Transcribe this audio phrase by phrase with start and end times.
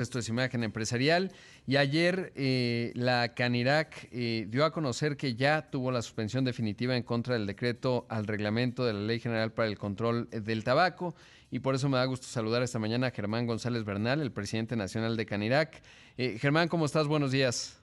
[0.00, 1.30] Esto es Imagen Empresarial.
[1.66, 6.96] Y ayer eh, la Canirac eh, dio a conocer que ya tuvo la suspensión definitiva
[6.96, 11.14] en contra del decreto al reglamento de la Ley General para el Control del Tabaco.
[11.50, 14.74] Y por eso me da gusto saludar esta mañana a Germán González Bernal, el presidente
[14.74, 15.82] nacional de Canirac.
[16.16, 17.06] Eh, Germán, ¿cómo estás?
[17.06, 17.76] Buenos días.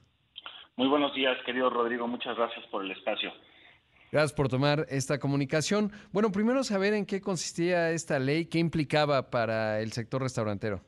[0.76, 2.08] Muy buenos días, querido Rodrigo.
[2.08, 3.32] Muchas gracias por el espacio.
[4.10, 5.92] Gracias por tomar esta comunicación.
[6.12, 10.80] Bueno, primero saber en qué consistía esta ley, qué implicaba para el sector restaurantero.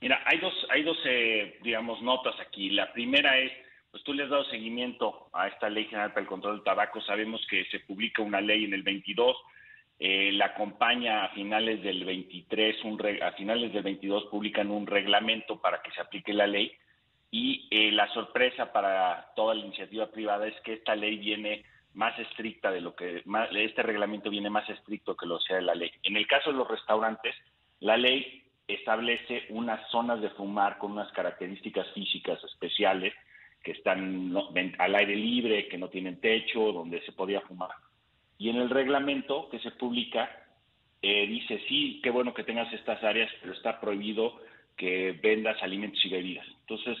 [0.00, 2.70] Mira, hay dos, hay dos, eh, digamos, notas aquí.
[2.70, 3.52] La primera es,
[3.90, 7.00] pues tú le has dado seguimiento a esta ley general para el control del tabaco.
[7.00, 9.36] Sabemos que se publica una ley en el 22,
[10.00, 15.60] eh, la acompaña a finales del 23, un a finales del 22 publican un reglamento
[15.60, 16.72] para que se aplique la ley.
[17.30, 22.16] Y eh, la sorpresa para toda la iniciativa privada es que esta ley viene más
[22.18, 23.24] estricta de lo que
[23.54, 25.90] este reglamento viene más estricto que lo sea de la ley.
[26.04, 27.34] En el caso de los restaurantes,
[27.80, 28.37] la ley
[28.68, 33.14] establece unas zonas de fumar con unas características físicas especiales
[33.62, 34.32] que están
[34.78, 37.70] al aire libre, que no tienen techo, donde se podía fumar.
[38.36, 40.30] Y en el reglamento que se publica
[41.02, 44.40] eh, dice, sí, qué bueno que tengas estas áreas, pero está prohibido
[44.76, 46.46] que vendas alimentos y bebidas.
[46.60, 46.96] Entonces,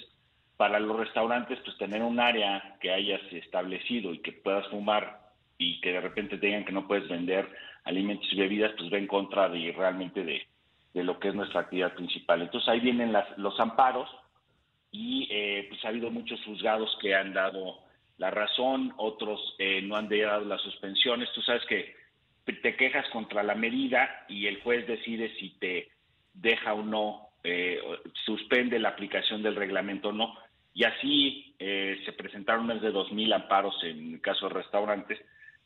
[0.56, 5.20] para los restaurantes, pues tener un área que hayas establecido y que puedas fumar
[5.58, 7.48] y que de repente tengan que no puedes vender
[7.84, 10.46] alimentos y bebidas, pues va en contra de realmente de,
[10.94, 12.42] de lo que es nuestra actividad principal.
[12.42, 14.08] Entonces ahí vienen los amparos
[14.90, 17.80] y eh, pues ha habido muchos juzgados que han dado
[18.16, 21.28] la razón, otros eh, no han dado las suspensiones.
[21.34, 21.94] Tú sabes que
[22.44, 25.88] te quejas contra la medida y el juez decide si te
[26.32, 27.78] deja o no, eh,
[28.24, 30.34] suspende la aplicación del reglamento o no.
[30.74, 35.18] Y así se presentaron más de 2.000 amparos en el caso de restaurantes.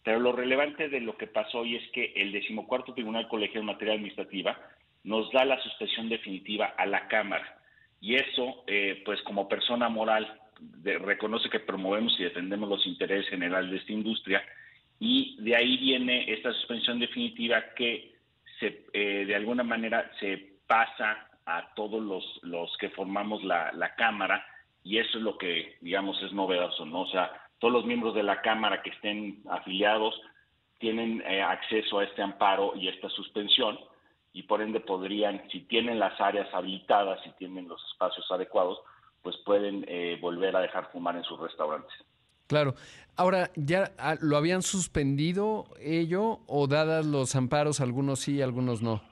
[0.03, 3.73] Pero lo relevante de lo que pasó hoy es que el decimocuarto Tribunal Colegial de
[3.73, 4.59] Materia Administrativa
[5.05, 7.61] nos da la suspensión definitiva a la Cámara.
[8.01, 10.41] Y eso, eh, pues como persona moral,
[10.83, 14.43] reconoce que promovemos y defendemos los intereses generales de esta industria.
[14.99, 18.15] Y de ahí viene esta suspensión definitiva que
[18.61, 23.95] se, eh, de alguna manera se pasa a todos los, los que formamos la, la
[23.97, 24.47] Cámara
[24.85, 27.03] y eso es lo que, digamos, es novedoso, ¿no?
[27.03, 30.21] O sea, todos los miembros de la Cámara que estén afiliados
[30.79, 33.79] tienen eh, acceso a este amparo y esta suspensión
[34.33, 38.79] y por ende podrían, si tienen las áreas habilitadas, si tienen los espacios adecuados,
[39.23, 41.93] pues pueden eh, volver a dejar fumar en sus restaurantes.
[42.47, 42.75] Claro.
[43.17, 49.03] Ahora, ¿ya ah, lo habían suspendido ello o dadas los amparos, algunos sí, algunos no?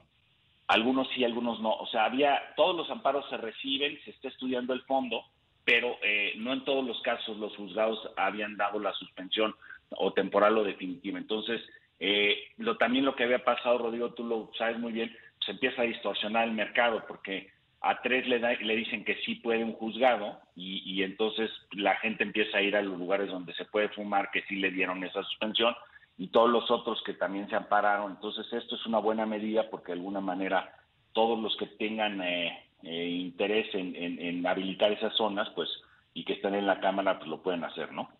[0.68, 1.72] Algunos sí, algunos no.
[1.74, 5.22] O sea, había, todos los amparos se reciben, se está estudiando el fondo,
[5.64, 9.54] pero eh, no en todos los casos los juzgados habían dado la suspensión
[9.90, 11.18] o temporal o definitiva.
[11.18, 11.60] Entonces,
[12.00, 15.82] eh, lo, también lo que había pasado, Rodrigo, tú lo sabes muy bien, se empieza
[15.82, 17.50] a distorsionar el mercado porque
[17.82, 22.58] a tres le, le dicen que sí puede un juzgado y, entonces la gente empieza
[22.58, 25.74] a ir a los lugares donde se puede fumar que sí le dieron esa suspensión
[26.18, 28.12] y todos los otros que también se ampararon.
[28.12, 30.74] Entonces esto es una buena medida porque de alguna manera
[31.12, 35.68] todos los que tengan eh, eh, interés en, en, habilitar esas zonas, pues
[36.12, 38.10] y que estén en la Cámara, pues lo pueden hacer, ¿no?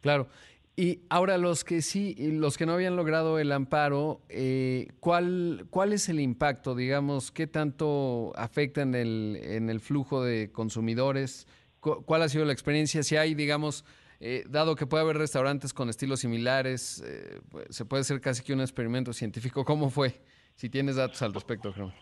[0.00, 0.28] Claro.
[0.78, 5.92] Y ahora los que sí, los que no habían logrado el amparo, eh, ¿cuál, ¿cuál
[5.92, 6.76] es el impacto?
[6.76, 11.48] Digamos, ¿qué tanto afecta en el, en el flujo de consumidores?
[11.80, 13.02] ¿Cuál ha sido la experiencia?
[13.02, 13.84] Si hay, digamos,
[14.20, 18.44] eh, dado que puede haber restaurantes con estilos similares, eh, pues, se puede hacer casi
[18.44, 19.64] que un experimento científico.
[19.64, 20.12] ¿Cómo fue?
[20.54, 21.92] Si tienes datos al respecto, creo.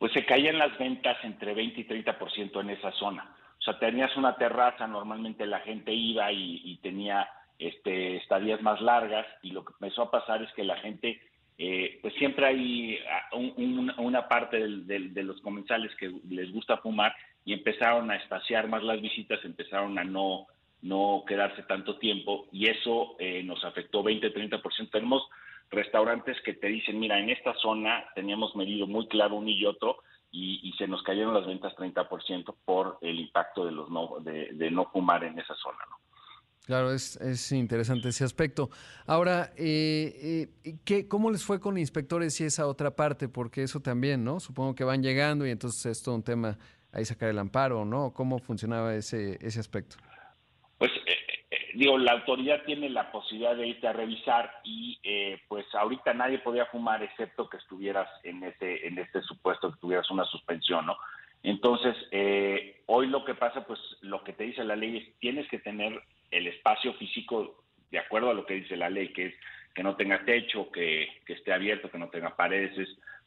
[0.00, 3.32] Pues se caían las ventas entre 20 y 30% en esa zona.
[3.60, 7.28] O sea, tenías una terraza, normalmente la gente iba y tenía
[7.68, 11.20] este, estadías más largas y lo que empezó a pasar es que la gente,
[11.58, 13.36] eh, pues siempre hay ah,
[13.98, 17.14] una parte de los comensales que les gusta fumar
[17.44, 20.46] y empezaron a espaciar más las visitas, empezaron a no,
[20.82, 24.90] no quedarse tanto tiempo y eso eh, nos afectó 20-30%.
[24.90, 25.28] Tenemos
[25.70, 29.98] restaurantes que te dicen, mira, en esta zona teníamos medido muy claro uno y otro
[30.30, 34.52] y, y se nos cayeron las ventas 30% por el impacto de, los no, de,
[34.52, 35.78] de no fumar en esa zona.
[35.88, 36.11] ¿no?
[36.64, 38.70] Claro, es, es, interesante ese aspecto.
[39.06, 43.28] Ahora, eh, eh, ¿qué, ¿cómo les fue con inspectores y esa otra parte?
[43.28, 44.38] Porque eso también, ¿no?
[44.38, 46.56] Supongo que van llegando y entonces es todo un tema
[46.92, 48.12] ahí sacar el amparo, ¿no?
[48.12, 49.96] ¿Cómo funcionaba ese, ese aspecto?
[50.78, 55.00] Pues, eh, digo, la autoridad tiene la posibilidad de irte a revisar y
[55.48, 60.08] pues ahorita nadie podía fumar excepto que estuvieras en ese, en este supuesto, que tuvieras
[60.12, 60.96] una suspensión, ¿no?
[61.42, 61.96] Entonces,
[62.94, 65.98] hoy lo que pasa, pues lo que te dice la ley es tienes que tener
[66.30, 69.34] el espacio físico de acuerdo a lo que dice la ley, que es
[69.74, 72.72] que no tenga techo, que, esté abierto, que no tenga paredes.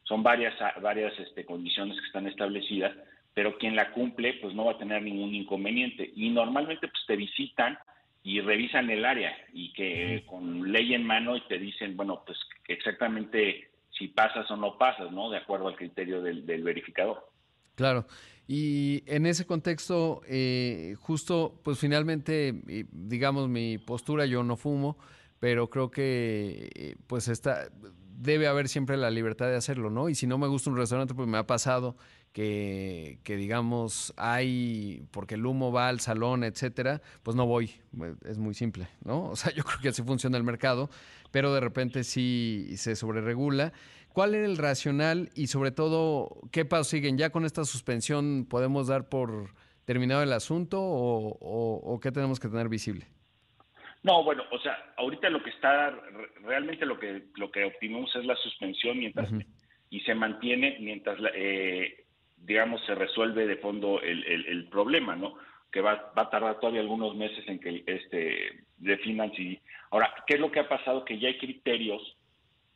[0.04, 2.96] Son varias, varias este, condiciones que están establecidas,
[3.34, 6.12] pero quien la cumple pues no va a tener ningún inconveniente.
[6.16, 7.78] Y normalmente pues te visitan
[8.22, 12.38] y revisan el área y que con ley en mano y te dicen, bueno, pues
[12.68, 15.30] exactamente si pasas o no pasas, ¿no?
[15.30, 17.28] De acuerdo al criterio del, verificador.
[17.76, 18.06] Claro.
[18.48, 22.54] Y en ese contexto, eh, justo, pues finalmente,
[22.92, 24.98] digamos, mi postura, yo no fumo,
[25.40, 27.70] pero creo que, eh, pues está,
[28.18, 30.10] debe haber siempre la libertad de hacerlo, ¿no?
[30.10, 31.98] Y si no me gusta un restaurante, pues me ha pasado
[32.34, 37.72] que, que, digamos hay, porque el humo va al salón, etcétera, pues no voy.
[38.26, 39.30] Es muy simple, ¿no?
[39.30, 40.90] O sea, yo creo que así funciona el mercado,
[41.32, 43.74] pero de repente sí se sobreregula.
[44.16, 47.18] ¿Cuál era el racional y sobre todo qué pasos siguen?
[47.18, 49.50] ¿Ya con esta suspensión podemos dar por
[49.86, 53.06] terminado el asunto o, o qué tenemos que tener visible?
[54.06, 55.90] No, bueno, o sea, ahorita lo que está,
[56.44, 59.32] realmente lo que lo que optimamos es la suspensión mientras
[59.90, 62.06] y se mantiene mientras, eh,
[62.38, 65.34] digamos, se resuelve de fondo el, el, problema, ¿no?
[65.72, 69.60] Que va, va, a tardar todavía algunos meses en que este definan si.
[69.90, 71.04] Ahora, ¿qué es lo que ha pasado?
[71.04, 72.15] Que ya hay criterios,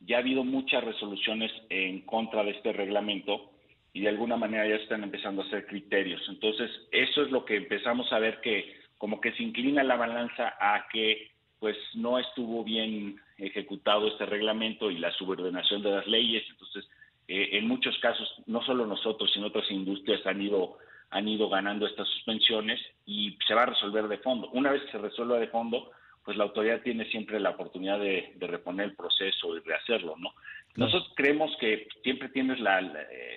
[0.02, 3.52] ya ha habido muchas resoluciones en contra de este reglamento
[3.94, 6.22] y de alguna manera ya están empezando a hacer criterios.
[6.30, 10.56] Entonces, eso es lo que empezamos a ver que como que se inclina la balanza
[10.60, 16.44] a que pues no estuvo bien ejecutado este reglamento y la subordinación de las leyes.
[16.50, 16.88] Entonces,
[17.28, 20.78] eh, en muchos casos, no solo nosotros, sino otras industrias han ido,
[21.10, 24.50] han ido ganando estas suspensiones y se va a resolver de fondo.
[24.52, 25.92] Una vez que se resuelva de fondo,
[26.30, 30.30] pues la autoridad tiene siempre la oportunidad de, reponer el proceso y rehacerlo, ¿no?
[30.76, 32.82] Nosotros creemos que siempre tienes la,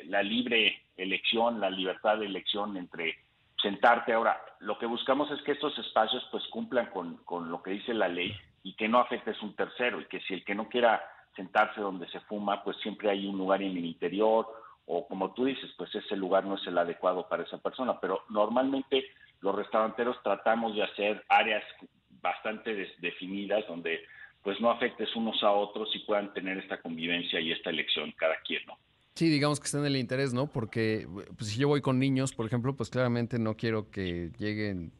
[0.08, 3.16] la libre elección, la libertad de elección entre
[3.62, 4.12] sentarte.
[4.12, 7.94] Ahora, lo que buscamos es que estos espacios pues cumplan con, con lo que dice
[7.94, 11.02] la ley y que no afectes un tercero y que si el que no quiera
[11.34, 14.46] sentarse donde se fuma, pues siempre hay un lugar en el interior
[14.84, 17.98] o como tú dices, pues ese lugar no es el adecuado para esa persona.
[18.00, 19.06] Pero normalmente
[19.40, 21.64] los restauranteros tratamos de hacer áreas
[22.22, 24.00] bastante definidas donde
[24.42, 28.36] pues no afectes unos a otros y puedan tener esta convivencia y esta elección cada
[28.44, 28.78] quien, ¿no?
[29.14, 30.46] Sí, digamos que está en el interés, ¿no?
[30.46, 34.92] Porque pues, si yo voy con niños, por ejemplo, pues claramente no quiero que lleguen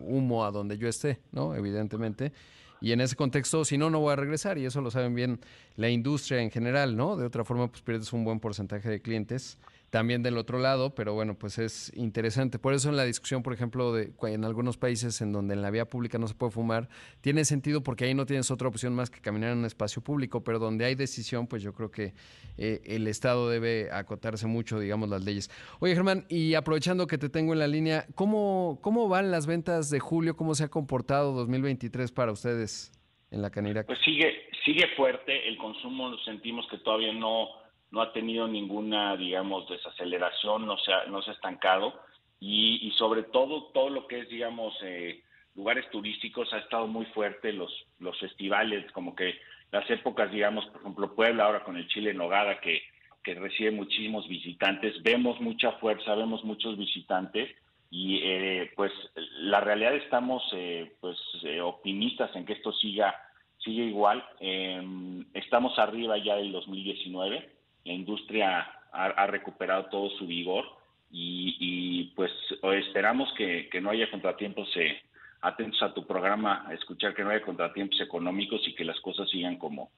[0.00, 1.54] humo a donde yo esté, ¿no?
[1.54, 2.32] Evidentemente.
[2.80, 4.58] Y en ese contexto, si no, no voy a regresar.
[4.58, 5.38] Y eso lo saben bien
[5.76, 7.16] la industria en general, ¿no?
[7.16, 9.58] De otra forma, pues pierdes un buen porcentaje de clientes
[9.92, 12.58] también del otro lado, pero bueno, pues es interesante.
[12.58, 15.70] Por eso en la discusión, por ejemplo, de en algunos países en donde en la
[15.70, 16.88] vía pública no se puede fumar,
[17.20, 20.42] tiene sentido porque ahí no tienes otra opción más que caminar en un espacio público,
[20.42, 22.14] pero donde hay decisión, pues yo creo que
[22.56, 25.50] eh, el Estado debe acotarse mucho, digamos, las leyes.
[25.78, 29.90] Oye, Germán, y aprovechando que te tengo en la línea, ¿cómo, cómo van las ventas
[29.90, 30.36] de julio?
[30.36, 32.92] ¿Cómo se ha comportado 2023 para ustedes
[33.30, 33.84] en la Canirac?
[33.84, 37.60] Pues sigue, sigue fuerte, el consumo sentimos que todavía no
[37.92, 41.94] no ha tenido ninguna, digamos, desaceleración, no se ha, no se ha estancado
[42.40, 45.22] y, sobre todo todo lo que es, digamos, eh,
[45.54, 49.38] lugares turísticos ha estado muy fuerte, los, los festivales, como que
[49.70, 52.82] las épocas, digamos, por ejemplo, Puebla ahora con el Chile Nogada que,
[53.22, 57.54] que recibe muchísimos visitantes, vemos mucha fuerza, vemos muchos visitantes
[57.90, 58.90] y eh, pues
[59.38, 61.18] la realidad estamos eh, pues
[61.62, 63.14] optimistas en que esto siga
[63.58, 64.24] sigue igual.
[64.40, 70.64] Em, estamos arriba ya del 2019 la industria ha, recuperado todo su vigor
[71.10, 72.30] y, pues
[72.78, 75.00] esperamos que, no haya contratiempos, eh,
[75.40, 79.28] atentos a tu programa, a escuchar que no haya contratiempos económicos y que las cosas
[79.30, 79.90] sigan como,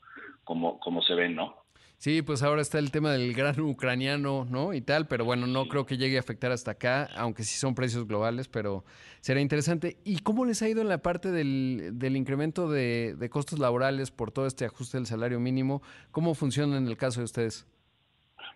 [0.45, 1.65] como, como se ven, ¿no?
[1.99, 4.75] Sí, pues ahora está el tema del gran ucraniano, ¿no?
[4.75, 7.75] Y tal, pero bueno, no creo que llegue a afectar hasta acá, aunque sí son
[7.75, 8.85] precios globales, pero
[9.21, 9.97] será interesante.
[10.05, 14.11] ¿Y cómo les ha ido en la parte del, del incremento de, de, costos laborales
[14.11, 15.83] por todo este ajuste del salario mínimo?
[16.11, 17.67] ¿Cómo funciona en el caso de ustedes?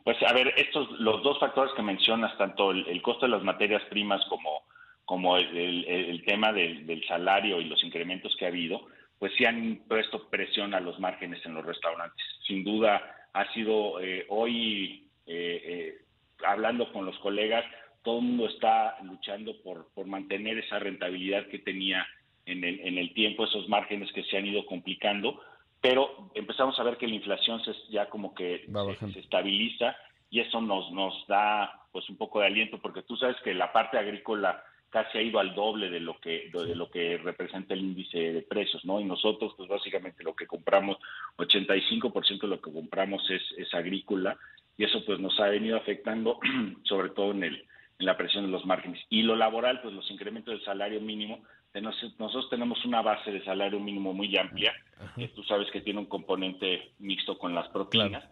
[0.09, 3.83] Pues a ver, estos los dos factores que mencionas, tanto el, costo de las materias
[3.91, 4.63] primas como,
[5.05, 8.87] como el, tema del, salario y los incrementos que ha habido,
[9.19, 12.25] pues sí han puesto presión a los márgenes en los restaurantes.
[12.47, 15.99] Sin duda ha sido eh, hoy, eh, eh,
[16.43, 17.67] hablando con los colegas,
[18.03, 22.07] todo el mundo está luchando por, por mantener esa rentabilidad que tenía
[22.47, 25.39] en el, en el tiempo, esos márgenes que se han ido complicando
[25.81, 28.67] pero empezamos a ver que la inflación se, ya como que
[29.13, 29.97] se, estabiliza
[30.31, 33.73] y eso nos, nos da pues un poco de aliento porque tú sabes que la
[33.73, 37.81] parte agrícola casi ha ido al doble de lo que de lo que representa el
[37.81, 39.01] índice de precios, ¿no?
[39.01, 40.97] Y nosotros pues básicamente lo que compramos
[41.37, 44.37] 85% de lo que compramos es, es agrícola
[44.77, 46.41] y eso pues nos ha venido afectando
[46.85, 47.69] sobre todo en el
[47.99, 49.01] en la presión de los márgenes.
[49.11, 51.43] Y lo laboral, pues los incrementos del salario mínimo
[51.75, 54.73] nosotros tenemos una base de salario mínimo muy amplia,
[55.17, 58.25] que tú sabes que tiene un componente mixto con las propinas,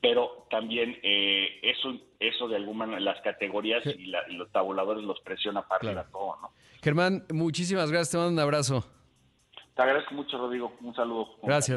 [0.00, 5.62] pero también eh, eso, eso de alguna manera, las categorías y, los tabuladores los presiona
[5.62, 6.50] para arriba todo, ¿no?
[6.82, 8.84] Germán, muchísimas gracias, te mando un abrazo.
[9.74, 10.72] Te agradezco mucho, Rodrigo.
[10.82, 11.30] Un saludo.
[11.42, 11.72] Gracias.